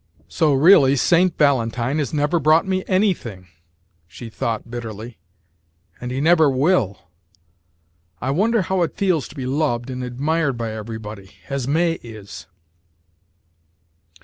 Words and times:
"So, 0.27 0.51
really, 0.55 0.95
St. 0.95 1.37
Valentine 1.37 1.99
has 1.99 2.11
never 2.11 2.39
brought 2.39 2.65
me 2.67 2.83
anything," 2.87 3.49
she 4.07 4.31
thought, 4.31 4.71
bitterly, 4.71 5.19
"and 5.99 6.09
he 6.09 6.19
never 6.19 6.49
will! 6.49 6.97
I 8.19 8.31
wonder 8.31 8.63
how 8.63 8.81
it 8.81 8.97
feels 8.97 9.27
to 9.27 9.35
be 9.35 9.45
loved 9.45 9.91
and 9.91 10.03
admired 10.03 10.57
by 10.57 10.71
everybody, 10.71 11.29
as 11.51 11.67
May 11.67 11.99
is!" 12.01 12.47